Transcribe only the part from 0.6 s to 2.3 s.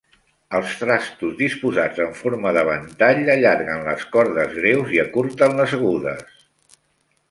trastos disposats en